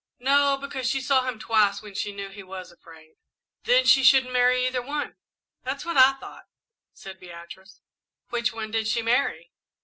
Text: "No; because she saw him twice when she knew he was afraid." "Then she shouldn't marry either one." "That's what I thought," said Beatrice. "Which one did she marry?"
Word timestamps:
"No; 0.17 0.57
because 0.57 0.89
she 0.89 0.99
saw 0.99 1.25
him 1.27 1.37
twice 1.37 1.83
when 1.83 1.93
she 1.93 2.11
knew 2.11 2.29
he 2.29 2.41
was 2.41 2.71
afraid." 2.71 3.17
"Then 3.65 3.85
she 3.85 4.01
shouldn't 4.01 4.33
marry 4.33 4.65
either 4.65 4.81
one." 4.81 5.15
"That's 5.63 5.85
what 5.85 5.95
I 5.95 6.13
thought," 6.13 6.45
said 6.91 7.19
Beatrice. 7.19 7.81
"Which 8.31 8.51
one 8.51 8.71
did 8.71 8.87
she 8.87 9.03
marry?" 9.03 9.51